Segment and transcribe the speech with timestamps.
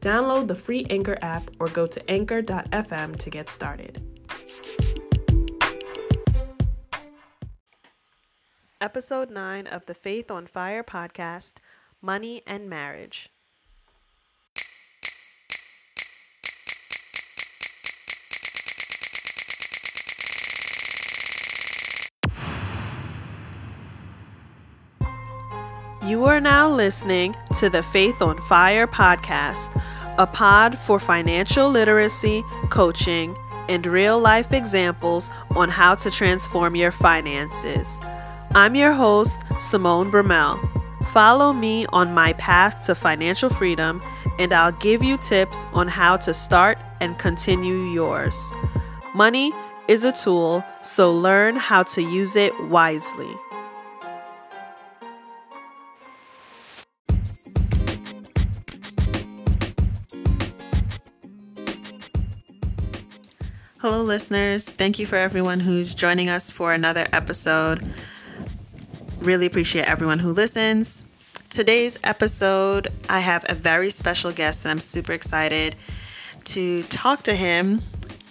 [0.00, 4.02] Download the free Anchor app or go to anchor.fm to get started.
[8.80, 11.54] Episode 9 of the Faith on Fire podcast
[12.02, 13.30] Money and Marriage.
[26.06, 29.74] You are now listening to the Faith on Fire podcast,
[30.18, 33.36] a pod for financial literacy, coaching,
[33.68, 37.98] and real life examples on how to transform your finances.
[38.54, 40.56] I'm your host, Simone Brumell.
[41.08, 44.00] Follow me on my path to financial freedom,
[44.38, 48.52] and I'll give you tips on how to start and continue yours.
[49.12, 49.52] Money
[49.88, 53.36] is a tool, so learn how to use it wisely.
[63.88, 64.68] Hello, listeners.
[64.68, 67.86] Thank you for everyone who's joining us for another episode.
[69.20, 71.06] Really appreciate everyone who listens.
[71.50, 75.76] Today's episode, I have a very special guest, and I'm super excited
[76.46, 77.80] to talk to him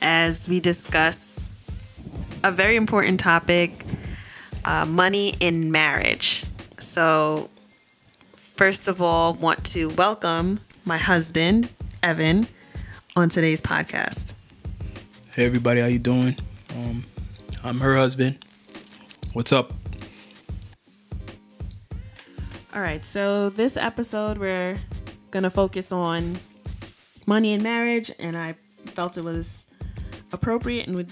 [0.01, 1.51] as we discuss
[2.43, 3.85] a very important topic
[4.65, 6.43] uh, money in marriage.
[6.79, 7.49] So,
[8.35, 11.69] first of all, want to welcome my husband,
[12.03, 12.49] Evan,
[13.15, 14.34] on today's podcast.
[15.35, 16.37] Hey everybody, how you doing?
[16.77, 17.03] Um,
[17.61, 18.37] I'm her husband.
[19.33, 19.73] What's up?
[22.73, 24.77] All right, so this episode we're
[25.31, 26.39] gonna focus on
[27.25, 28.53] money and marriage, and I
[28.85, 29.67] felt it was
[30.31, 31.11] appropriate and would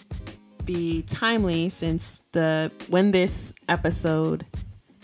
[0.64, 4.46] be timely since the when this episode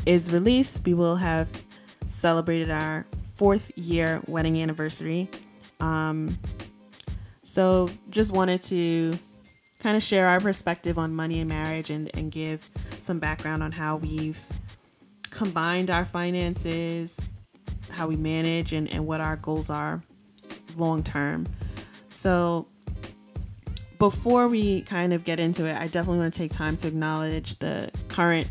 [0.05, 1.49] is released, we will have
[2.07, 5.29] celebrated our fourth year wedding anniversary.
[5.81, 6.39] Um,
[7.49, 9.17] so just wanted to
[9.79, 12.69] kind of share our perspective on money and marriage and, and give
[13.01, 14.39] some background on how we've
[15.31, 17.33] combined our finances,
[17.89, 20.03] how we manage, and, and what our goals are
[20.77, 21.47] long term.
[22.09, 22.67] So
[23.97, 27.57] before we kind of get into it, I definitely want to take time to acknowledge
[27.57, 28.47] the current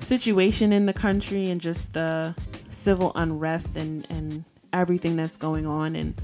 [0.00, 2.34] situation in the country and just the
[2.70, 6.18] civil unrest and, and everything that's going on and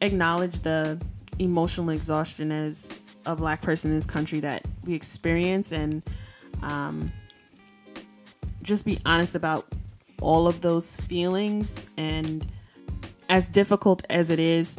[0.00, 1.00] acknowledge the
[1.38, 2.90] emotional exhaustion as
[3.26, 6.02] a black person in this country that we experience and
[6.62, 7.12] um,
[8.62, 9.66] just be honest about
[10.20, 11.84] all of those feelings.
[11.96, 12.46] And
[13.28, 14.78] as difficult as it is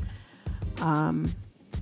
[0.79, 1.33] um,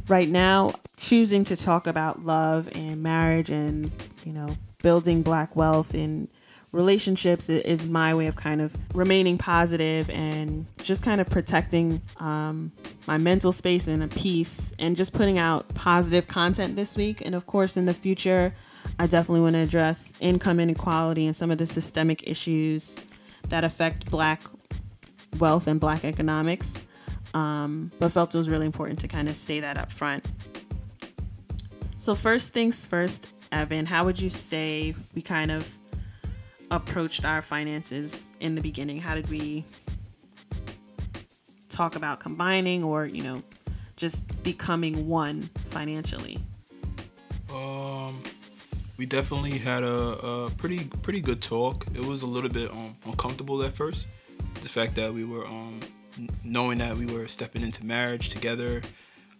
[0.08, 3.92] right now choosing to talk about love and marriage and
[4.24, 6.28] you know building black wealth and
[6.76, 12.72] relationships is my way of kind of remaining positive and just kind of protecting um,
[13.08, 17.22] my mental space and a peace and just putting out positive content this week.
[17.22, 18.54] And of course, in the future,
[19.00, 23.00] I definitely want to address income inequality and some of the systemic issues
[23.48, 24.42] that affect Black
[25.40, 26.84] wealth and Black economics.
[27.34, 30.26] Um, but felt it was really important to kind of say that up front.
[31.98, 35.78] So, first things first, Evan, how would you say we kind of
[36.72, 39.00] approached our finances in the beginning?
[39.00, 39.66] How did we
[41.70, 43.44] talk about combining or, you know,
[43.96, 46.40] just becoming one financially?
[47.54, 48.22] Um,
[48.98, 51.86] we definitely had a, a pretty pretty good talk.
[51.94, 54.08] It was a little bit um, uncomfortable at first,
[54.62, 55.80] the fact that we were um,
[56.44, 58.82] knowing that we were stepping into marriage together.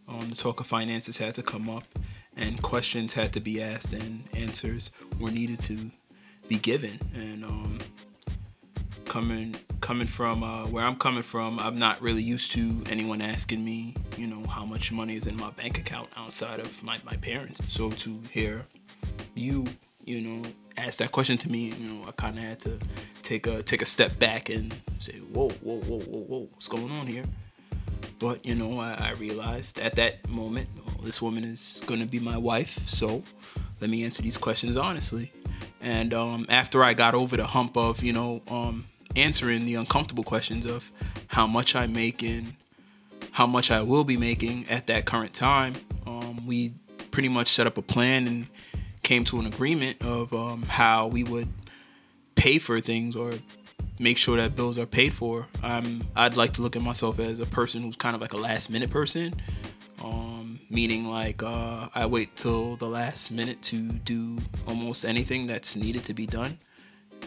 [0.08, 1.84] Um, the talk of finances had to come up,
[2.38, 5.92] and questions had to be asked, and answers were needed to
[6.48, 7.00] be given.
[7.14, 7.80] And um,
[9.06, 13.64] coming coming from uh, where I'm coming from, I'm not really used to anyone asking
[13.64, 17.16] me, you know, how much money is in my bank account outside of my, my
[17.18, 17.62] parents.
[17.70, 18.66] So to hear
[19.36, 19.66] you,
[20.06, 22.80] you know, ask that question to me, you know, I kind of had to
[23.22, 26.92] take a take a step back and say, whoa, whoa, whoa, whoa, whoa, what's going
[26.92, 27.26] on here?
[28.20, 32.06] But you know, I, I realized at that moment, well, this woman is going to
[32.06, 33.24] be my wife, so
[33.82, 35.32] let me answer these questions honestly.
[35.86, 38.86] And um, after I got over the hump of, you know, um,
[39.16, 40.92] answering the uncomfortable questions of
[41.28, 42.56] how much I make and
[43.32, 45.76] how much I will be making at that current time.
[46.08, 46.74] Um, we
[47.12, 48.48] pretty much set up a plan and
[49.04, 51.50] came to an agreement of um, how we would
[52.34, 53.34] pay for things or
[54.00, 55.46] make sure that bills are paid for.
[55.62, 58.38] I'm I'd like to look at myself as a person who's kind of like a
[58.38, 59.36] last minute person.
[60.04, 60.35] Um,
[60.70, 66.04] meaning like uh, I wait till the last minute to do almost anything that's needed
[66.06, 66.58] to be done.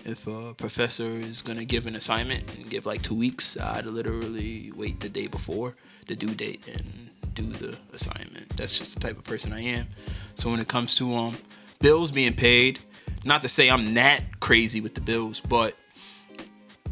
[0.05, 4.73] If a professor is gonna give an assignment and give like two weeks, I'd literally
[4.75, 5.75] wait the day before
[6.07, 8.57] the due date and do the assignment.
[8.57, 9.87] That's just the type of person I am.
[10.35, 11.37] So when it comes to um
[11.81, 12.81] bills being paid,
[13.25, 15.77] not to say I'm that crazy with the bills, but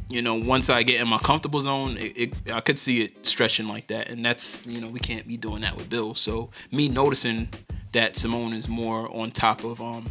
[0.09, 3.27] you know, once I get in my comfortable zone, it, it, I could see it
[3.27, 6.15] stretching like that, and that's you know we can't be doing that with Bill.
[6.15, 7.49] So me noticing
[7.93, 10.09] that Simone is more on top of um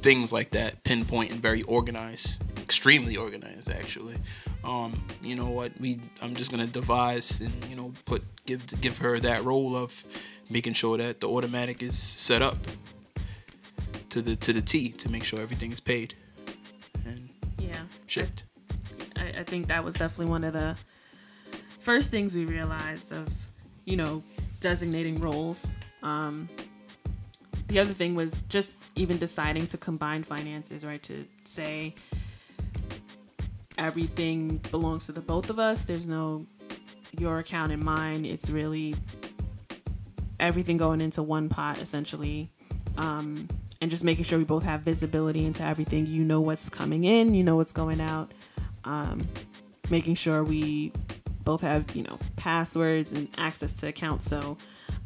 [0.00, 4.16] things like that, pinpoint and very organized, extremely organized actually.
[4.64, 5.72] Um, you know what?
[5.80, 10.04] We I'm just gonna devise and you know put give give her that role of
[10.50, 12.56] making sure that the automatic is set up
[14.10, 16.14] to the to the T to make sure everything is paid
[17.04, 18.44] and yeah shipped.
[18.44, 18.55] I,
[19.16, 20.76] I think that was definitely one of the
[21.80, 23.28] first things we realized of
[23.84, 24.22] you know
[24.60, 25.72] designating roles.
[26.02, 26.48] Um,
[27.68, 31.02] the other thing was just even deciding to combine finances, right?
[31.04, 31.94] To say
[33.78, 35.84] everything belongs to the both of us.
[35.84, 36.46] There's no
[37.18, 38.24] your account and mine.
[38.24, 38.94] It's really
[40.38, 42.50] everything going into one pot essentially.
[42.96, 43.48] Um,
[43.80, 46.06] and just making sure we both have visibility into everything.
[46.06, 48.32] You know what's coming in, you know what's going out.
[48.86, 49.28] Um,
[49.90, 50.92] making sure we
[51.44, 54.26] both have, you know, passwords and access to accounts.
[54.26, 54.56] So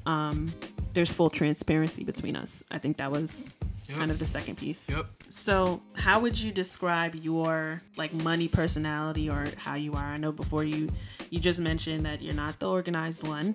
[0.07, 0.53] um,
[0.95, 2.63] there's full transparency between us.
[2.71, 3.57] I think that was
[3.89, 3.99] yep.
[3.99, 4.89] kind of the second piece.
[4.91, 5.07] Yep.
[5.29, 10.05] So how would you describe your like money personality or how you are?
[10.05, 10.89] I know before you
[11.31, 13.55] you just mentioned that you're not the organized one.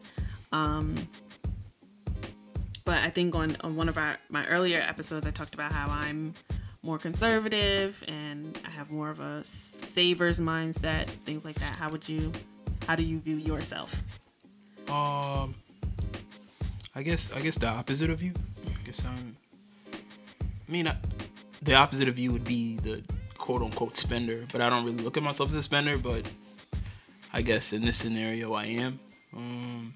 [0.51, 0.95] Um,
[2.85, 5.89] but I think on, on one of our my earlier episodes, I talked about how
[5.89, 6.33] I'm
[6.85, 11.75] more conservative and I have more of a savers mindset, things like that.
[11.75, 12.31] How would you,
[12.87, 14.03] how do you view yourself?
[14.89, 15.55] Um,
[16.93, 18.33] I guess I guess the opposite of you.
[18.67, 19.35] I guess I'm.
[19.91, 20.95] I mean, I,
[21.61, 23.03] the opposite of you would be the
[23.37, 25.97] quote unquote spender, but I don't really look at myself as a spender.
[25.97, 26.29] But
[27.33, 28.99] I guess in this scenario, I am.
[29.35, 29.93] Um,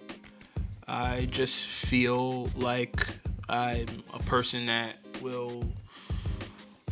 [0.87, 3.07] I just feel like
[3.47, 5.63] I'm a person that will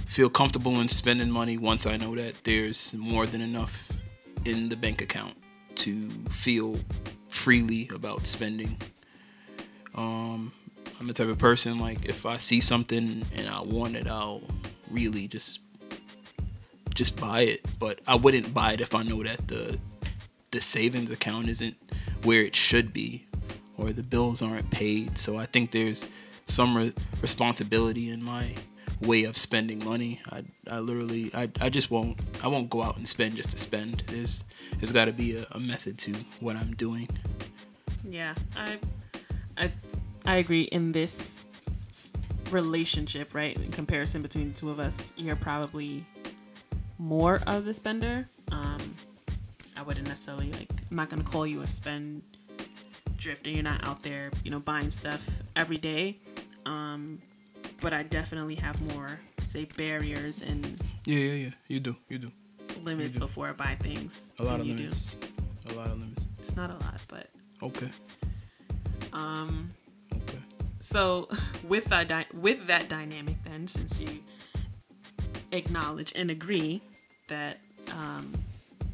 [0.08, 3.92] feel comfortable in spending money once I know that there's more than enough
[4.46, 5.36] in the bank account
[5.76, 6.80] to feel
[7.28, 8.78] freely about spending.
[9.96, 10.52] Um,
[11.00, 14.42] I'm the type of person like if I see something and I want it, I'll
[14.90, 15.60] really just
[16.96, 17.66] just buy it.
[17.78, 19.78] But I wouldn't buy it if I know that the
[20.52, 21.76] the savings account isn't
[22.24, 23.28] where it should be
[23.78, 25.18] or the bills aren't paid.
[25.18, 26.08] So I think there's
[26.46, 28.56] some re- responsibility in my
[29.02, 30.22] way of spending money.
[30.32, 33.58] I, I literally I, I just won't I won't go out and spend just to
[33.58, 34.04] spend.
[34.08, 34.44] There's
[34.78, 37.08] there's got to be a, a, method to what I'm doing.
[38.04, 38.78] Yeah, I
[39.58, 39.72] I
[40.26, 41.46] I agree in this
[42.52, 43.56] relationship, right?
[43.56, 46.06] In comparison between the two of us, you're probably
[46.98, 48.28] more of the spender.
[48.52, 48.96] Um,
[49.76, 50.70] I wouldn't necessarily like.
[50.90, 52.22] I'm not gonna call you a spend
[53.18, 53.50] drifter.
[53.50, 55.22] You're not out there, you know, buying stuff
[55.56, 56.18] every day.
[56.66, 57.20] Um,
[57.82, 60.66] but I definitely have more, say, barriers and
[61.06, 61.50] yeah, yeah, yeah.
[61.68, 62.32] You do, you do
[62.84, 63.26] limits you do.
[63.26, 64.32] before I buy things.
[64.40, 65.16] A lot of limits.
[65.16, 65.74] Do.
[65.74, 66.22] A lot of limits.
[66.40, 67.30] It's not a lot, but
[67.62, 67.90] okay.
[69.14, 69.72] Um.
[70.14, 70.40] Okay.
[70.80, 71.30] So
[71.68, 74.20] with that di- with that dynamic, then, since you
[75.52, 76.82] acknowledge and agree
[77.28, 77.58] that
[77.92, 78.34] um,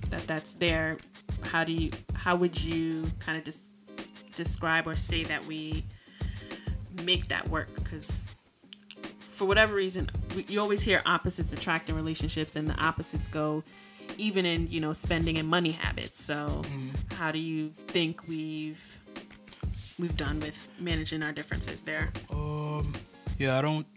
[0.10, 0.98] that that's there,
[1.44, 3.66] how do you how would you kind of just
[4.36, 5.86] describe or say that we
[7.04, 8.30] make that work because
[9.34, 10.10] for whatever reason
[10.48, 13.64] you always hear opposites attract in relationships and the opposites go
[14.18, 16.90] even in you know spending and money habits so mm-hmm.
[17.16, 19.00] how do you think we've
[19.98, 22.94] we've done with managing our differences there um
[23.38, 23.88] yeah i don't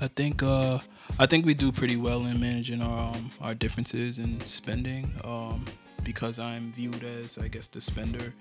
[0.00, 0.78] i think uh
[1.18, 5.64] i think we do pretty well in managing our um, our differences in spending um
[6.08, 8.32] because I'm viewed as, I guess, the spender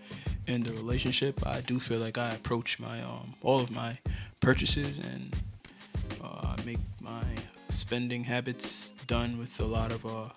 [0.46, 1.46] in the relationship.
[1.46, 3.98] I do feel like I approach my um, all of my
[4.40, 5.36] purchases and
[6.68, 7.24] make my
[7.70, 10.28] spending habits done with a lot of uh,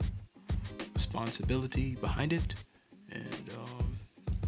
[0.95, 2.55] responsibility behind it,
[3.11, 3.93] and um,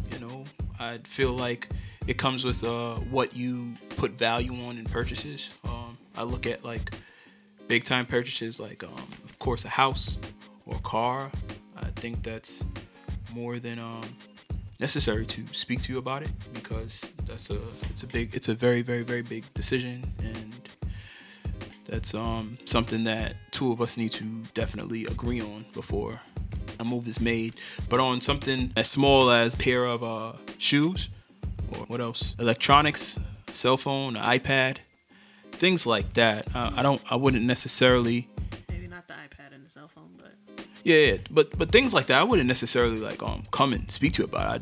[0.09, 0.45] you know,
[0.79, 1.67] I feel like
[2.07, 5.53] it comes with uh, what you put value on in purchases.
[5.65, 6.89] Um, I look at like
[7.67, 10.17] big time purchases, like um, of course a house
[10.65, 11.29] or a car,
[11.75, 12.63] I think that's
[13.33, 14.05] more than um,
[14.79, 17.57] necessary to speak to you about it because that's a
[17.89, 20.01] it's a big it's a very very very big decision.
[20.19, 20.52] And
[21.93, 24.23] that's um something that two of us need to
[24.55, 26.19] definitely agree on before
[26.79, 27.53] a move is made.
[27.87, 31.09] But on something as small as a pair of uh, shoes
[31.71, 33.19] or what else, electronics,
[33.51, 34.77] cell phone, iPad,
[35.51, 36.47] things like that.
[36.55, 38.27] Uh, I don't I wouldn't necessarily
[38.69, 40.33] Maybe not the iPad and the cell phone, but
[40.83, 44.13] yeah, yeah, but but things like that, I wouldn't necessarily like um come and speak
[44.13, 44.55] to you about.
[44.55, 44.61] It.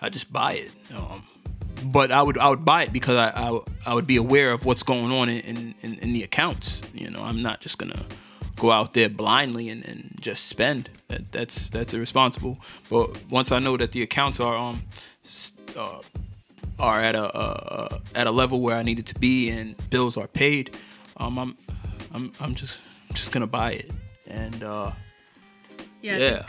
[0.00, 0.72] I'd I just buy it.
[0.96, 1.26] Um,
[1.84, 4.64] but I would I would buy it because I I, I would be aware of
[4.64, 6.82] what's going on in, in, in the accounts.
[6.94, 8.02] You know, I'm not just gonna
[8.56, 10.90] go out there blindly and, and just spend.
[11.08, 12.58] That, that's that's irresponsible.
[12.88, 14.82] But once I know that the accounts are um
[15.76, 16.00] uh,
[16.78, 20.16] are at a uh, at a level where I need it to be and bills
[20.16, 20.76] are paid,
[21.16, 21.56] um, I'm
[22.12, 23.90] I'm I'm just I'm just gonna buy it
[24.26, 24.92] and uh,
[26.02, 26.18] yeah.
[26.18, 26.46] yeah.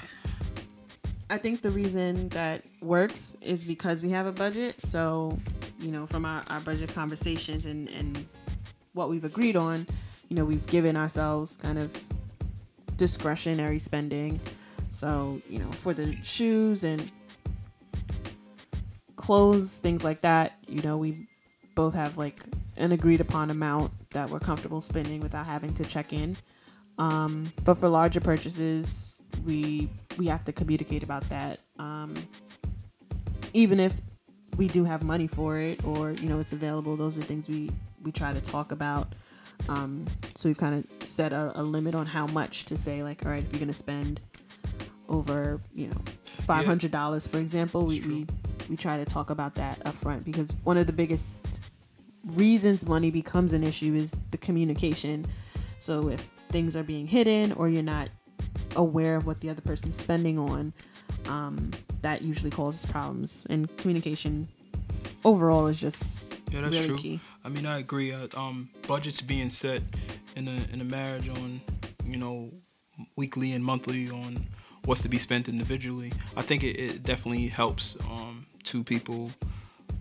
[1.31, 4.81] I think the reason that works is because we have a budget.
[4.81, 5.39] So,
[5.79, 8.27] you know, from our, our budget conversations and, and
[8.91, 9.87] what we've agreed on,
[10.27, 11.89] you know, we've given ourselves kind of
[12.97, 14.41] discretionary spending.
[14.89, 17.09] So, you know, for the shoes and
[19.15, 21.29] clothes, things like that, you know, we
[21.75, 22.39] both have like
[22.75, 26.35] an agreed upon amount that we're comfortable spending without having to check in.
[26.97, 31.59] Um, but for larger purchases, we we have to communicate about that.
[31.79, 32.13] Um,
[33.53, 33.99] even if
[34.57, 37.69] we do have money for it or you know it's available, those are things we
[38.03, 39.13] we try to talk about.
[39.69, 43.23] Um, so we've kind of set a, a, limit on how much to say like,
[43.23, 44.19] all right, if you're gonna spend
[45.07, 46.01] over you know
[46.41, 47.33] five hundred dollars, yeah.
[47.33, 48.27] for example, we, we
[48.69, 51.45] we try to talk about that up front because one of the biggest
[52.25, 55.25] reasons money becomes an issue is the communication.
[55.79, 58.09] So if things are being hidden or you're not
[58.75, 60.73] aware of what the other person's spending on,
[61.27, 63.43] um, that usually causes problems.
[63.49, 64.47] And communication
[65.23, 66.17] overall is just
[66.51, 66.97] yeah, that's really true.
[66.97, 67.19] Key.
[67.43, 68.11] I mean, I agree.
[68.11, 69.81] Uh, um, budgets being set
[70.35, 71.61] in a in a marriage on
[72.05, 72.51] you know
[73.15, 74.45] weekly and monthly on
[74.85, 76.11] what's to be spent individually.
[76.35, 79.31] I think it, it definitely helps um, two people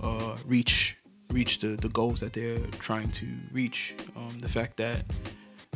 [0.01, 0.97] uh, reach
[1.31, 3.95] reach the, the goals that they're trying to reach.
[4.17, 5.05] Um, the fact that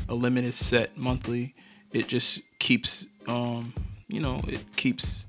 [0.08, 1.54] a limit is set monthly,
[1.94, 3.72] it just keeps um,
[4.08, 5.26] you know it keeps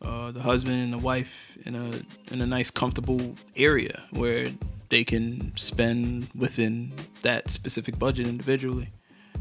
[0.00, 4.48] uh, the husband and the wife in a in a nice comfortable area where
[4.88, 6.92] they can spend within
[7.22, 8.88] that specific budget individually.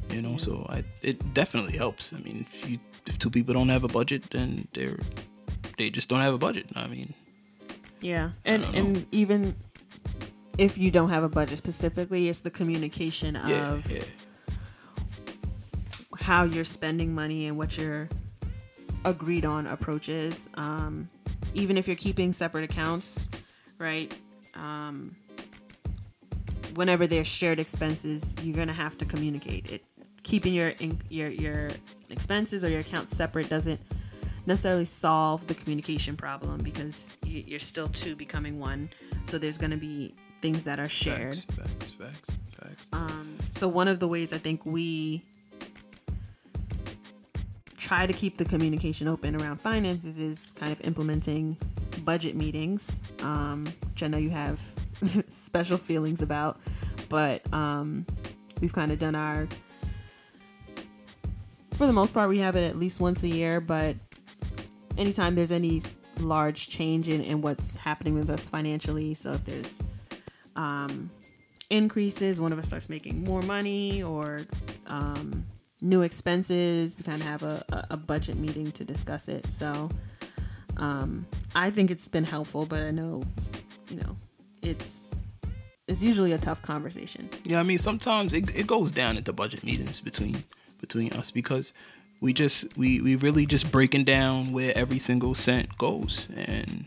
[0.10, 2.14] You know, so I it definitely helps.
[2.14, 2.78] I mean, if you
[3.08, 5.00] if two people don't have a budget, then they're
[5.78, 6.68] they just don't have a budget.
[6.76, 7.14] I mean,
[8.02, 9.56] yeah, and and even
[10.58, 14.04] if you don't have a budget specifically, it's the communication yeah, of yeah.
[16.22, 18.08] How you're spending money and what your
[19.06, 20.50] agreed on approaches.
[20.56, 21.10] Um,
[21.54, 23.30] even if you're keeping separate accounts,
[23.78, 24.16] right?
[24.56, 25.16] Um,
[26.76, 29.84] whenever there's shared expenses, you're gonna have to communicate it.
[30.24, 30.74] Keeping your
[31.10, 31.70] your your
[32.10, 33.80] expenses or your accounts separate doesn't
[34.46, 38.90] necessarily solve the communication problem because you're still two becoming one.
[39.26, 41.38] So there's gonna be things that are shared.
[41.38, 42.86] Facts, facts, facts, facts.
[42.94, 45.24] Um, so one of the ways I think we
[47.82, 51.58] try to keep the communication open around finances is kind of implementing
[52.06, 54.62] budget meetings, um, which I know you have
[55.30, 56.60] special feelings about,
[57.10, 58.06] but um,
[58.62, 59.48] we've kind of done our.
[61.72, 63.96] For the most part, we have it at least once a year, but
[65.00, 65.82] anytime there's any
[66.20, 69.82] large change in, in what's happening with us financially, so if there's
[70.56, 71.10] um,
[71.72, 74.42] increases, one of us starts making more money, or
[74.86, 75.44] um,
[75.82, 79.52] new expenses, we kind of have a, a, budget meeting to discuss it.
[79.52, 79.90] So
[80.78, 83.24] um, I think it's been helpful, but I know,
[83.90, 84.16] you know,
[84.62, 85.14] it's
[85.88, 87.30] it's usually a tough conversation.
[87.44, 90.44] Yeah, I mean sometimes it, it goes down at the budget meetings between
[90.80, 91.74] between us because
[92.22, 96.86] we just we we really just breaking down where every single cent goes and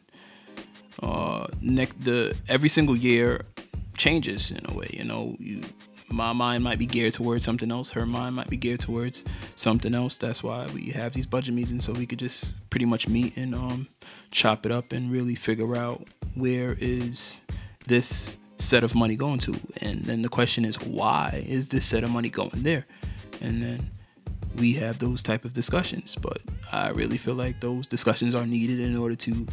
[1.03, 3.45] uh next the every single year
[3.97, 5.63] changes in a way you know you
[6.11, 7.91] my mind might be geared towards something else.
[7.91, 9.25] Her mind might be geared towards
[9.57, 10.17] something else.
[10.19, 13.55] That's why we have these budget meetings so we could just pretty much meet and
[13.55, 13.87] um
[14.31, 17.43] chop it up and really figure out where is
[17.87, 19.55] this set of money going to.
[19.81, 22.87] And then the question is why is this set of money going there?
[23.41, 23.91] And then
[24.57, 26.17] we have those type of discussions.
[26.17, 26.41] But
[26.73, 29.47] i really feel like those discussions are needed in order to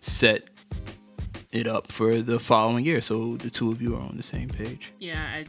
[0.00, 0.44] set
[1.52, 4.48] it up for the following year so the two of you are on the same
[4.48, 5.44] page yeah i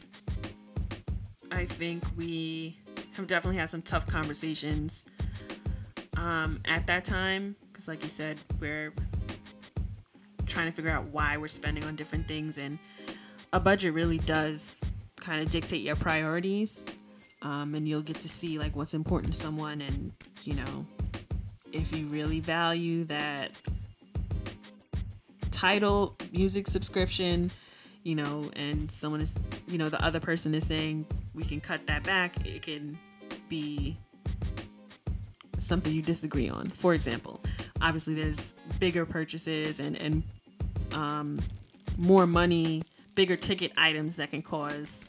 [1.50, 2.76] i think we
[3.14, 5.06] have definitely had some tough conversations
[6.22, 8.92] um, at that time because, like you said, we're
[10.46, 12.78] trying to figure out why we're spending on different things, and
[13.52, 14.80] a budget really does
[15.16, 16.86] kind of dictate your priorities.
[17.42, 20.12] Um, and you'll get to see like what's important to someone, and
[20.44, 20.86] you know,
[21.72, 23.50] if you really value that
[25.62, 27.48] Tidal music subscription,
[28.02, 29.38] you know, and someone is,
[29.68, 32.98] you know, the other person is saying we can cut that back, it can
[33.48, 33.96] be
[35.58, 36.66] something you disagree on.
[36.66, 37.40] For example,
[37.80, 40.24] obviously there's bigger purchases and and
[40.94, 41.38] um,
[41.96, 42.82] more money,
[43.14, 45.08] bigger ticket items that can cause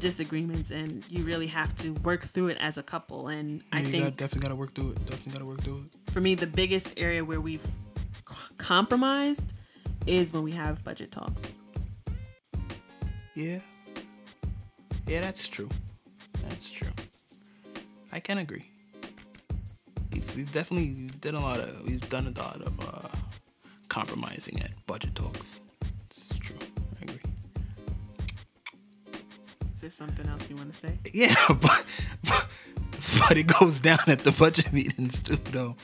[0.00, 3.28] disagreements, and you really have to work through it as a couple.
[3.28, 5.06] And Yeah, I you think got, definitely got to work through it.
[5.06, 6.12] Definitely got to work through it.
[6.12, 7.66] for me, the biggest area where we've
[8.58, 9.54] compromised
[10.06, 11.58] is when we have budget talks.
[13.34, 13.60] Yeah.
[15.06, 15.68] Yeah, that's true.
[16.48, 16.88] That's true.
[18.12, 18.68] I can agree.
[20.12, 23.08] We've, we've definitely done a lot of we've done a lot of uh,
[23.88, 25.60] compromising at budget talks.
[26.06, 26.56] It's true.
[27.00, 27.20] I agree.
[29.74, 30.98] Is there something else you want to say?
[31.14, 31.86] Yeah, but,
[32.24, 32.46] but
[33.18, 35.76] but it goes down at the budget meetings too, though.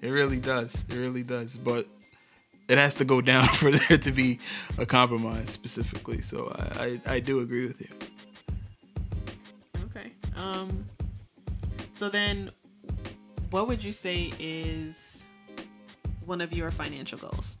[0.00, 0.84] It really does.
[0.88, 1.56] It really does.
[1.56, 1.86] But
[2.72, 4.38] it has to go down for there to be
[4.78, 6.22] a compromise specifically.
[6.22, 7.92] So I I, I do agree with you.
[9.84, 10.12] Okay.
[10.34, 10.86] Um.
[11.92, 12.50] So then,
[13.50, 15.22] what would you say is
[16.24, 17.58] one of your financial goals?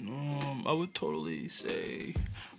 [0.00, 2.14] Um, I would totally say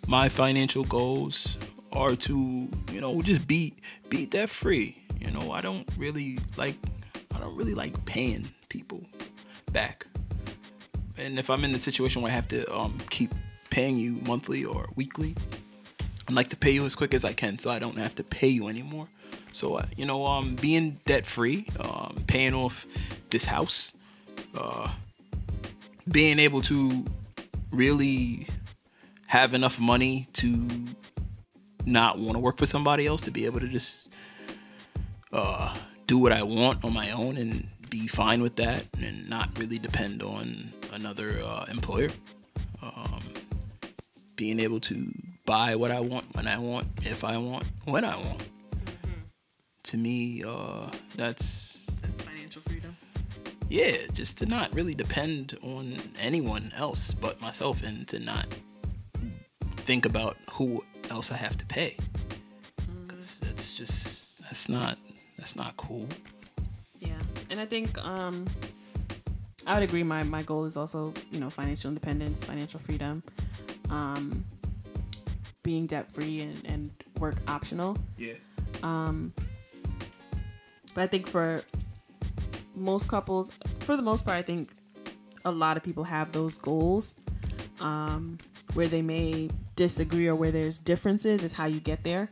[0.08, 1.58] my financial goals
[1.94, 3.74] are to, you know, just be
[4.10, 5.02] be debt free.
[5.20, 6.76] You know, I don't really like
[7.34, 9.02] I don't really like paying people
[9.72, 10.06] back.
[11.18, 13.34] And if I'm in the situation where I have to um, keep
[13.70, 15.36] paying you monthly or weekly,
[16.28, 18.24] I'd like to pay you as quick as I can so I don't have to
[18.24, 19.08] pay you anymore.
[19.52, 22.86] So, uh, you know, um, being debt free, um, paying off
[23.30, 23.94] this house,
[24.56, 24.92] uh,
[26.10, 27.06] being able to
[27.72, 28.48] really
[29.28, 30.68] have enough money to
[31.86, 34.10] not want to work for somebody else to be able to just
[35.32, 39.50] uh, do what I want on my own and be fine with that and not
[39.58, 42.10] really depend on another uh, employer.
[42.82, 43.22] Um,
[44.36, 45.12] being able to
[45.46, 48.48] buy what I want when I want, if I want, when I want.
[49.84, 52.96] To me, uh, that's That's financial freedom.
[53.70, 58.48] yeah, just to not really depend on anyone else but myself and to not
[59.78, 61.96] think about who else I have to pay.
[63.08, 64.98] Cause it's just that's not
[65.38, 66.08] that's not cool.
[67.00, 67.18] Yeah,
[67.50, 68.46] and I think um,
[69.68, 70.04] I would agree.
[70.04, 73.22] My my goal is also you know financial independence, financial freedom,
[73.90, 74.44] um,
[75.64, 77.98] being debt free and, and work optional.
[78.18, 78.34] Yeah.
[78.82, 79.34] Um,
[80.94, 81.64] But I think for
[82.76, 83.52] most couples,
[83.82, 84.72] for the most part, I think
[85.46, 87.18] a lot of people have those goals.
[87.80, 88.40] Um,
[88.74, 92.30] where they may disagree or where there's differences is how you get there,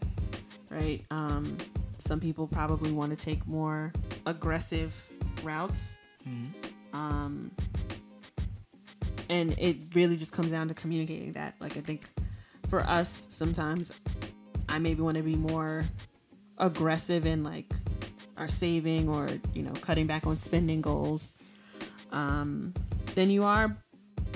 [0.70, 1.04] right?
[1.12, 1.58] Um,
[1.98, 3.94] some people probably want to take more
[4.26, 4.94] aggressive
[5.44, 6.00] routes.
[6.96, 7.52] Um,
[9.30, 11.56] and it really just comes down to communicating that.
[11.60, 12.04] Like, I think
[12.70, 13.92] for us, sometimes
[14.70, 15.84] I maybe want to be more
[16.58, 17.66] aggressive in like
[18.38, 21.34] our saving or you know cutting back on spending goals
[22.12, 22.74] um,
[23.16, 23.76] than you are,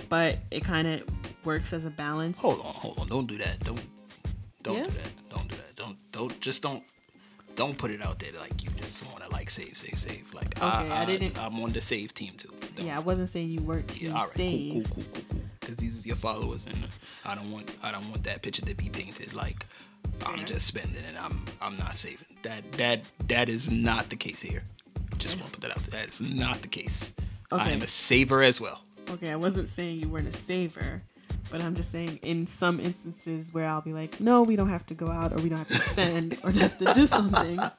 [0.09, 1.03] but it kind of
[1.45, 2.41] works as a balance.
[2.41, 3.07] Hold on, hold on.
[3.07, 3.59] Don't do that.
[3.61, 3.81] Don't
[4.63, 4.83] don't Yeah?
[4.83, 5.29] do that.
[5.29, 5.75] Don't do that.
[5.75, 6.83] Don't don't just don't
[7.59, 10.33] don't put it out there like you just want to like save, save, save.
[10.33, 12.53] Like Okay, I didn't- I'm on the save team too.
[12.75, 14.73] Don't- Yeah, I wasn't saying you weren't team Yeah, all right, save.
[14.73, 15.39] cool, cool, cool, cool, cool.
[15.59, 16.77] Because these is your followers, and
[17.25, 19.65] I don't want I don't want that picture to be painted like
[20.25, 22.25] I'm just spending and I'm I'm not saving.
[22.43, 24.63] That that that is not the case here.
[25.17, 25.99] Just want to put that out there.
[25.99, 27.11] That is not the case.
[27.51, 28.79] I am a saver as well.
[29.09, 31.01] Okay, I wasn't saying you weren't a saver,
[31.49, 34.85] but I'm just saying in some instances where I'll be like, no, we don't have
[34.87, 37.59] to go out or we don't have to spend or have to do something.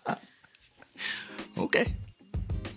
[1.59, 1.92] Okay.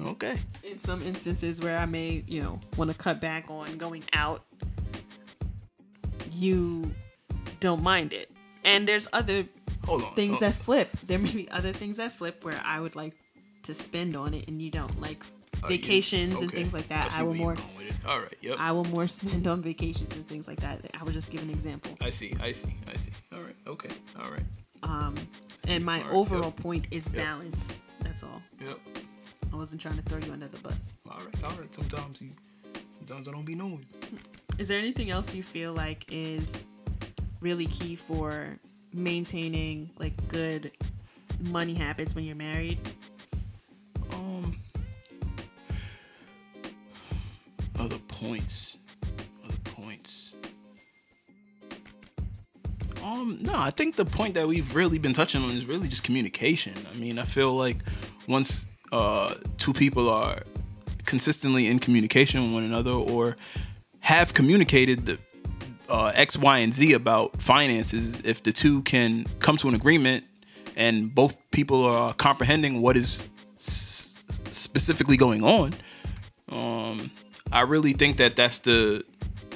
[0.01, 0.37] Okay.
[0.63, 4.43] In some instances where I may, you know, want to cut back on going out,
[6.31, 6.93] you
[7.59, 8.29] don't mind it.
[8.65, 9.45] And there's other
[9.87, 10.01] on.
[10.15, 10.89] things that flip.
[11.05, 13.13] There may be other things that flip where I would like
[13.63, 15.23] to spend on it and you don't like
[15.63, 17.11] Oh, vacations and things like that.
[17.11, 17.95] see I will more going with it.
[18.07, 18.37] All right.
[18.41, 18.57] Yep.
[18.59, 20.81] I will more spend on vacations and things like that.
[20.99, 21.95] I would just give an example.
[22.01, 22.33] I see.
[22.41, 22.73] I see.
[22.91, 23.11] I see.
[23.33, 23.55] All right.
[23.67, 23.89] Okay.
[24.19, 24.43] All right.
[24.83, 25.15] Um
[25.69, 26.55] and my right, overall yep.
[26.57, 27.79] point is balance.
[28.01, 28.41] That's all.
[28.59, 28.79] Yep.
[29.53, 30.97] I wasn't trying to throw you under the bus.
[31.09, 31.43] All right.
[31.43, 31.73] All right.
[31.73, 32.29] Sometimes you.
[32.91, 33.85] Sometimes I don't be knowing.
[34.59, 36.67] Is there anything else you feel like is
[37.41, 38.57] really key for
[38.93, 40.71] maintaining like good
[41.39, 42.79] money habits when you're married?
[48.23, 48.77] Points.
[49.43, 50.31] Other points.
[53.03, 56.05] Um, no, I think the point that we've really been touching on is really just
[56.05, 56.73] communication.
[56.89, 57.77] I mean, I feel like
[58.29, 60.41] once uh, two people are
[61.05, 63.35] consistently in communication with one another or
[63.99, 65.17] have communicated the
[65.89, 70.25] uh, X, Y, and Z about finances, if the two can come to an agreement
[70.77, 75.73] and both people are comprehending what is s- specifically going on,
[76.49, 77.11] um,
[77.53, 79.05] I really think that that's the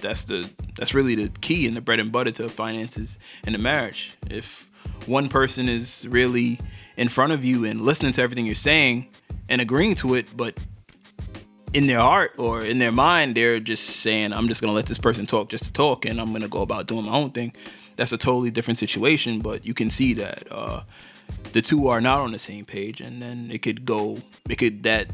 [0.02, 3.58] that's the that's really the key and the bread and butter to finances and a
[3.58, 4.16] marriage.
[4.30, 4.70] If
[5.08, 6.60] one person is really
[6.96, 9.08] in front of you and listening to everything you're saying
[9.50, 10.60] and agreeing to it, but
[11.74, 15.00] in their heart or in their mind, they're just saying, I'm just to let this
[15.00, 17.54] person talk just to talk and I'm to go about doing my own thing.
[17.96, 20.82] That's a totally different situation, but you can see that uh,
[21.54, 23.02] the two are not on the same page.
[23.02, 25.08] And then it could go, it could, that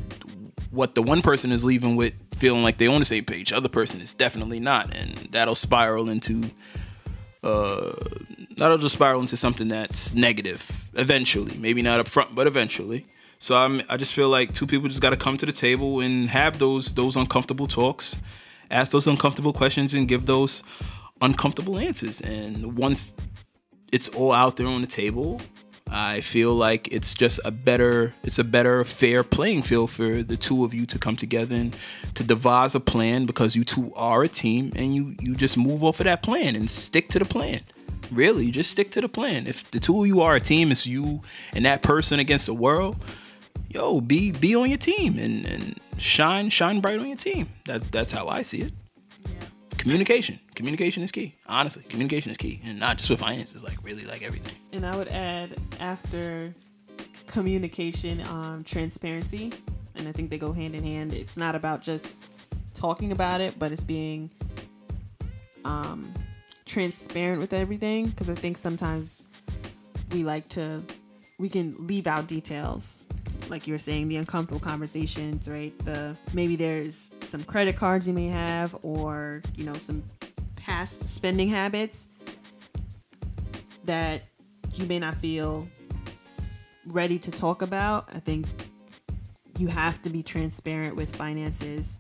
[0.72, 3.70] what the one person is leaving with feeling like they're on the same page, other
[3.70, 4.96] person is definitely not.
[4.96, 6.50] And that'll spiral into,
[7.44, 7.94] uh,
[8.58, 11.58] that'll just spiral into something that's negative eventually.
[11.58, 13.06] Maybe not up front, but eventually.
[13.44, 16.00] So I'm, I just feel like two people just got to come to the table
[16.00, 18.16] and have those those uncomfortable talks,
[18.72, 20.64] ask those uncomfortable questions, and give those
[21.22, 22.22] uncomfortable answers.
[22.22, 23.14] And once
[23.92, 25.42] it's all out there on the table,
[25.90, 30.38] I feel like it's just a better it's a better fair playing field for the
[30.38, 31.76] two of you to come together and
[32.16, 35.84] to devise a plan because you two are a team and you you just move
[35.84, 37.62] off of that plan and stick to the plan.
[38.12, 39.48] Really, just stick to the plan.
[39.48, 41.22] If the two of you are a team, it's you
[41.54, 42.98] and that person against the world
[43.74, 47.50] yo, be be on your team and, and shine shine bright on your team.
[47.66, 48.74] That that's how I see it.
[49.26, 49.32] Yeah.
[49.78, 50.40] Communication.
[50.56, 51.36] Communication is key.
[51.48, 53.64] Honestly, communication is key, and not just with finances.
[53.64, 54.56] Like really, like everything.
[54.72, 56.54] And I would add after
[57.28, 59.52] communication, um, transparency,
[59.96, 61.14] and I think they go hand in hand.
[61.14, 62.26] It's not about just
[62.74, 64.30] talking about it, but it's being
[65.66, 66.14] um,
[66.66, 68.08] transparent with everything.
[68.08, 69.22] Because I think sometimes
[70.12, 70.84] we like to
[71.40, 73.06] we can leave out details
[73.50, 75.78] like you were saying, the uncomfortable conversations, right?
[75.86, 80.04] The maybe there's some credit cards you may have, or you know, some
[80.64, 82.08] past spending habits
[83.84, 84.24] that
[84.74, 85.68] you may not feel
[86.88, 88.10] ready to talk about.
[88.14, 88.46] I think
[89.58, 92.00] you have to be transparent with finances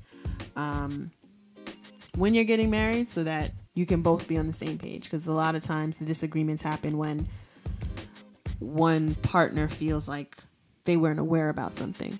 [0.56, 1.12] um,
[2.16, 5.04] when you're getting married so that you can both be on the same page.
[5.04, 7.28] Because a lot of times the disagreements happen when
[8.60, 10.38] one partner feels like
[10.86, 12.18] they weren't aware about something.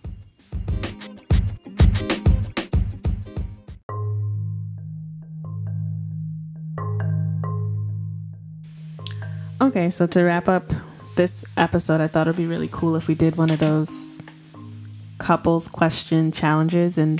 [9.76, 10.72] Okay, so to wrap up
[11.16, 14.20] this episode, I thought it'd be really cool if we did one of those
[15.18, 17.00] couples question challenges.
[17.00, 17.20] And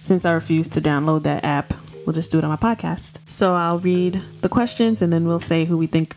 [0.00, 1.74] since I refuse to download that app,
[2.06, 3.18] we'll just do it on my podcast.
[3.26, 6.16] So I'll read the questions and then we'll say who we think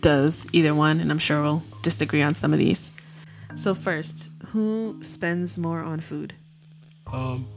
[0.00, 1.00] does either one.
[1.00, 2.92] And I'm sure we'll disagree on some of these.
[3.56, 6.34] So first, who spends more on food?
[7.12, 7.48] Um,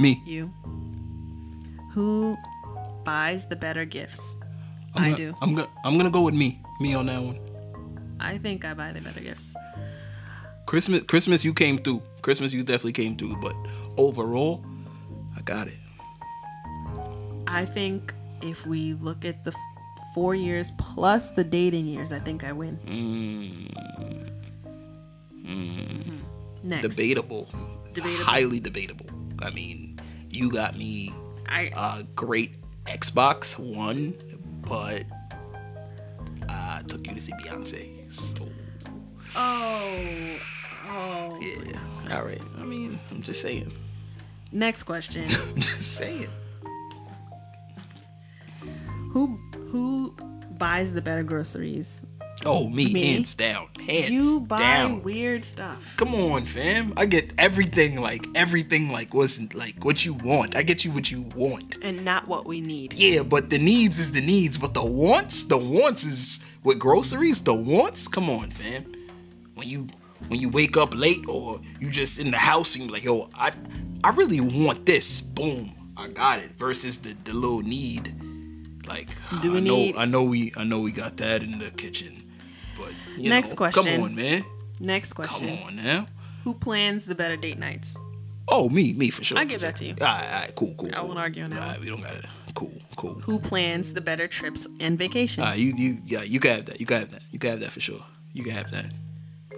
[0.00, 0.18] me.
[0.26, 0.50] You.
[1.92, 2.38] Who
[3.04, 4.38] buys the better gifts?
[4.98, 5.34] I'm I gonna, do.
[5.40, 6.60] I'm gonna I'm gonna go with me.
[6.80, 7.38] Me on that one.
[8.20, 9.54] I think I buy the better gifts.
[10.66, 12.02] Christmas Christmas you came through.
[12.22, 13.54] Christmas you definitely came through, but
[13.96, 14.64] overall,
[15.36, 15.78] I got it.
[17.46, 19.52] I think if we look at the
[20.14, 22.78] four years plus the dating years, I think I win.
[22.86, 23.68] Mm.
[25.46, 26.18] Mm.
[26.64, 26.96] Next.
[26.96, 27.48] Debatable.
[27.92, 28.24] Debatable.
[28.24, 29.06] Highly debatable.
[29.40, 29.98] I mean,
[30.30, 31.12] you got me
[31.48, 34.14] I a great Xbox One,
[34.68, 35.04] but
[36.48, 38.12] I took you to see Beyonce.
[38.12, 38.46] So
[39.36, 40.38] oh
[40.86, 41.38] oh.
[41.40, 42.42] yeah, all right.
[42.58, 43.72] I mean, I'm just saying.
[44.52, 45.24] Next question.
[45.28, 46.28] I'm just saying.
[49.12, 49.38] who
[49.70, 50.14] who
[50.58, 52.06] buys the better groceries?
[52.46, 53.14] Oh, me, Me?
[53.14, 55.02] hands down, hands You buy down.
[55.02, 55.94] weird stuff.
[55.96, 56.94] Come on, fam.
[56.96, 60.56] I get everything like everything like wasn't like what you want.
[60.56, 61.78] I get you what you want.
[61.82, 62.92] And not what we need.
[62.94, 67.42] Yeah, but the needs is the needs, but the wants, the wants is with groceries.
[67.42, 68.84] The wants, come on, fam.
[69.54, 69.88] When you
[70.28, 73.28] when you wake up late or you just in the house and you're like, yo,
[73.34, 73.52] I
[74.04, 75.20] I really want this.
[75.20, 76.50] Boom, I got it.
[76.56, 78.14] Versus the the little need.
[78.86, 79.08] Like
[79.42, 81.70] Do we I know need- I know we I know we got that in the
[81.70, 82.22] kitchen,
[83.18, 83.84] you Next know, question.
[83.84, 84.44] Come on, man.
[84.80, 85.48] Next question.
[85.48, 86.06] Come on now.
[86.44, 87.98] Who plans the better date nights?
[88.50, 89.38] Oh, me, me for sure.
[89.38, 89.68] I give sure.
[89.68, 89.94] that to you.
[90.00, 90.94] All right, all right, cool, cool.
[90.94, 92.24] I won't argue on that All right, we don't got it.
[92.54, 93.14] Cool, cool.
[93.14, 95.44] Who plans the better trips and vacations?
[95.44, 96.80] All right, you, you, yeah, you can have that.
[96.80, 97.22] You can have that.
[97.30, 98.02] You can have that for sure.
[98.32, 98.86] You can have that.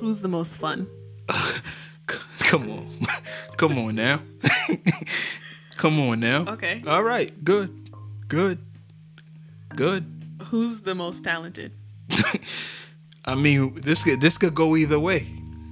[0.00, 0.88] Who's the most fun?
[2.06, 2.88] Come on,
[3.56, 4.22] come on now.
[5.76, 6.44] Come on now.
[6.48, 6.82] Okay.
[6.84, 7.32] All right.
[7.44, 7.90] Good.
[8.26, 8.58] Good.
[9.76, 10.04] Good.
[10.46, 11.72] Who's the most talented?
[13.30, 15.26] I mean, this could this could go either way.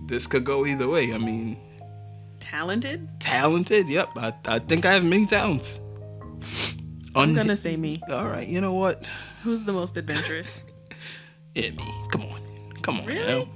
[0.06, 1.12] This could go either way.
[1.12, 1.56] I mean,
[2.38, 3.08] Talented?
[3.20, 3.88] talented.
[3.88, 4.08] Yep.
[4.16, 5.80] I, I think I have many talents.
[7.16, 8.00] I'm Un- gonna say me.
[8.10, 8.46] All right.
[8.46, 9.04] You know what?
[9.42, 10.62] Who's the most adventurous?
[11.54, 11.84] Yeah, me.
[12.12, 12.40] Come on.
[12.82, 13.26] Come on Really?
[13.44, 13.50] now.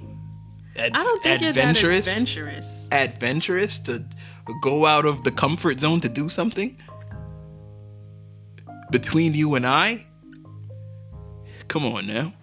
[0.75, 1.81] Ad- I don't think adventurous.
[1.81, 2.87] you're that adventurous.
[2.91, 4.03] adventurous to
[4.61, 6.75] go out of the comfort zone to do something
[8.91, 10.05] between you and I.
[11.69, 12.33] Come on now.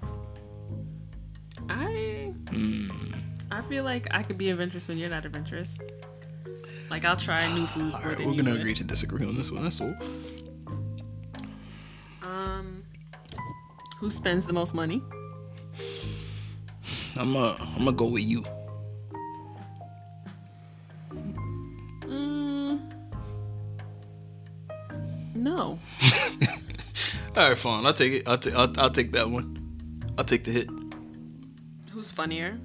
[3.70, 5.78] Feel like I could be adventurous when you're not adventurous.
[6.90, 8.60] Like I'll try new foods All right, we're gonna would.
[8.60, 9.62] agree to disagree on this one.
[9.62, 9.94] That's all.
[12.24, 12.82] Um,
[13.98, 15.00] who spends the most money?
[17.16, 18.44] I'm uh, I'm gonna go with you.
[22.02, 22.80] Mm,
[25.34, 25.78] no.
[27.36, 27.86] All right, fine.
[27.86, 28.22] I'll take it.
[28.28, 29.56] I'll, ta- I'll, I'll take that one.
[30.18, 30.68] I'll take the hit.
[31.92, 32.58] Who's funnier?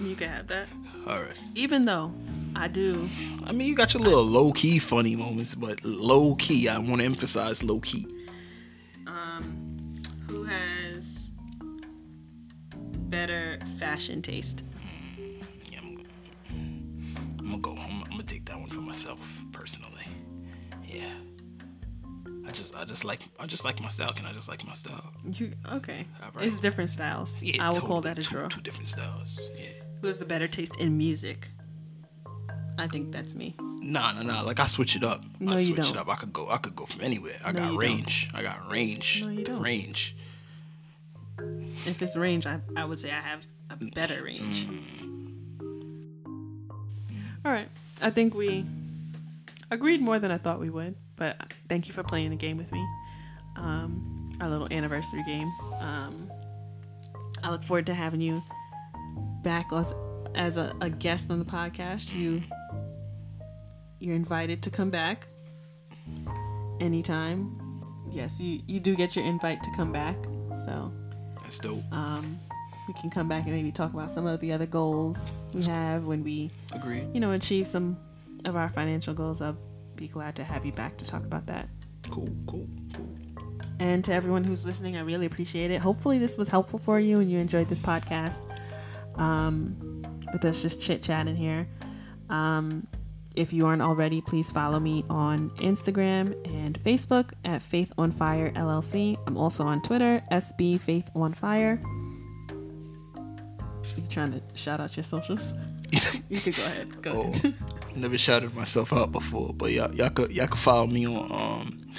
[0.00, 0.68] You can have that.
[1.06, 1.32] All right.
[1.54, 2.12] Even though
[2.56, 3.08] I do,
[3.44, 6.68] I mean, you got your little low key funny moments, but low key.
[6.68, 8.06] I want to emphasize low key.
[9.06, 11.32] um, who has
[13.08, 14.64] better fashion taste?
[15.70, 16.06] Yeah, I'm,
[17.38, 17.72] I'm gonna go.
[17.72, 20.04] I'm, I'm gonna take that one for myself personally.
[20.84, 21.10] Yeah.
[22.46, 24.12] I just, I just like, I just like my style.
[24.12, 25.12] Can I just like my style?
[25.24, 26.04] You okay?
[26.34, 26.46] Right.
[26.46, 27.44] It's different styles.
[27.60, 28.48] I will call that a two.
[28.48, 29.40] Two different styles.
[29.56, 29.68] Yeah.
[30.00, 31.48] Who has the better taste in music?
[32.78, 33.54] I think that's me.
[33.82, 34.40] Nah, nah, nah.
[34.42, 35.22] Like I switch it up.
[35.38, 35.96] No, I you switch don't.
[35.96, 36.08] it up.
[36.08, 36.48] I could go.
[36.48, 37.38] I could go from anywhere.
[37.44, 38.30] I No, got you range.
[38.34, 39.22] I got range.
[39.22, 39.62] No, you don't.
[39.62, 40.16] Range.
[41.86, 44.66] If it's range, I, I would say I have a better range.
[47.44, 47.68] All right.
[48.02, 48.64] I think we
[49.70, 52.72] agreed more than I thought we would, but thank you for playing the game with
[52.72, 52.86] me.
[53.56, 55.50] Um, our little anniversary game.
[55.80, 56.30] Um,
[57.42, 58.42] I look forward to having you
[59.42, 59.94] back as,
[60.34, 62.12] as a, a guest on the podcast.
[62.14, 62.42] You
[63.98, 65.26] you're invited to come back
[66.80, 67.56] anytime.
[68.10, 70.16] Yes, you, you do get your invite to come back.
[70.64, 70.92] So
[71.42, 71.82] That's dope.
[71.92, 72.38] um,
[72.88, 76.04] we can come back and maybe talk about some of the other goals we have
[76.06, 77.08] when we, Agreed.
[77.12, 77.96] you know, achieve some
[78.46, 79.42] of our financial goals.
[79.42, 79.56] I'll
[79.96, 81.68] be glad to have you back to talk about that.
[82.08, 82.30] Cool.
[82.46, 82.66] Cool.
[82.96, 83.08] Cool.
[83.78, 85.80] And to everyone who's listening, I really appreciate it.
[85.80, 88.50] Hopefully, this was helpful for you and you enjoyed this podcast
[89.16, 91.68] um, with us just chit chatting here.
[92.28, 92.86] Um,
[93.36, 98.50] if you aren't already, please follow me on Instagram and Facebook at Faith on Fire
[98.52, 99.16] LLC.
[99.26, 101.80] I'm also on Twitter, SB Faith on Fire.
[103.96, 105.52] You trying to shout out your socials?
[106.30, 107.02] You could go ahead.
[107.02, 107.54] Go Oh, ahead.
[107.96, 111.90] never shouted myself out before, but y'all, y'all could y'all could follow me on um,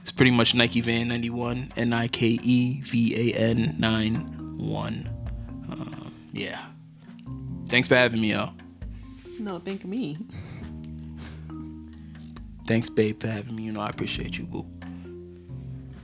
[0.00, 4.14] it's pretty much Nike Van ninety one N I K E V A N nine
[4.56, 5.10] one.
[5.68, 6.03] Uh,
[6.34, 6.60] yeah.
[7.68, 8.52] Thanks for having me, y'all.
[9.38, 10.18] No, thank me.
[12.66, 13.64] Thanks, babe, for having me.
[13.64, 14.66] You know, I appreciate you, boo.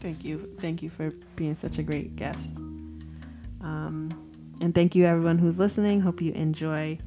[0.00, 0.54] Thank you.
[0.60, 2.56] Thank you for being such a great guest.
[3.60, 4.08] Um,
[4.60, 6.00] and thank you, everyone who's listening.
[6.00, 6.98] Hope you enjoy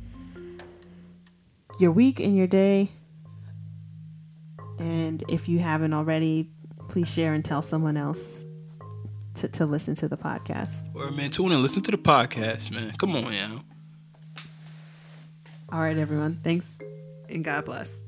[1.80, 2.92] your week and your day.
[4.80, 6.50] And if you haven't already,
[6.90, 8.46] please share and tell someone else
[9.36, 10.84] to, to listen to the podcast.
[10.96, 12.92] Or man, tune in, and listen to the podcast, man.
[12.98, 13.64] Come on, y'all.
[15.72, 16.40] All right, everyone.
[16.44, 16.78] Thanks
[17.34, 18.03] and God bless.